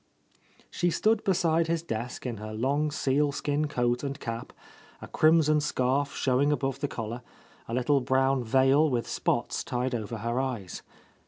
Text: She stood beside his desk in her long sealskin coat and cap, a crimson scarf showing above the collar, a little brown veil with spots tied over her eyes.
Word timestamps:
She 0.71 0.89
stood 0.89 1.23
beside 1.23 1.67
his 1.67 1.83
desk 1.83 2.25
in 2.25 2.37
her 2.37 2.53
long 2.55 2.89
sealskin 2.89 3.67
coat 3.67 4.03
and 4.03 4.19
cap, 4.19 4.51
a 4.99 5.07
crimson 5.07 5.61
scarf 5.61 6.15
showing 6.15 6.51
above 6.51 6.79
the 6.79 6.87
collar, 6.87 7.21
a 7.67 7.75
little 7.75 8.01
brown 8.01 8.43
veil 8.43 8.89
with 8.89 9.07
spots 9.07 9.63
tied 9.63 9.93
over 9.93 10.17
her 10.17 10.39
eyes. 10.41 10.81